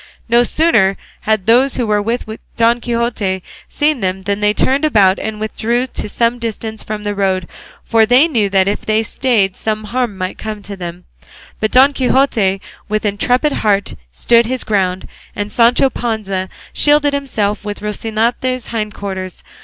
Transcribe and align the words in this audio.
No 0.27 0.41
sooner 0.41 0.97
had 1.29 1.45
those 1.45 1.75
who 1.77 1.85
were 1.85 2.01
with 2.01 2.25
Don 2.55 2.79
Quixote 2.81 3.43
seen 3.69 3.99
them 3.99 4.23
than 4.23 4.39
they 4.39 4.51
turned 4.51 4.83
about 4.83 5.19
and 5.19 5.39
withdrew 5.39 5.85
to 5.85 6.09
some 6.09 6.39
distance 6.39 6.81
from 6.81 7.03
the 7.03 7.13
road, 7.13 7.47
for 7.85 8.03
they 8.07 8.27
knew 8.27 8.49
that 8.49 8.67
if 8.67 8.83
they 8.83 9.03
stayed 9.03 9.55
some 9.55 9.83
harm 9.83 10.17
might 10.17 10.39
come 10.39 10.63
to 10.63 10.75
them; 10.75 11.03
but 11.59 11.69
Don 11.71 11.93
Quixote 11.93 12.59
with 12.89 13.05
intrepid 13.05 13.51
heart 13.53 13.93
stood 14.11 14.47
his 14.47 14.63
ground, 14.63 15.07
and 15.35 15.51
Sancho 15.51 15.91
Panza 15.91 16.49
shielded 16.73 17.13
himself 17.13 17.63
with 17.63 17.81
Rocinante's 17.83 18.65
hind 18.69 18.95
quarters. 18.95 19.43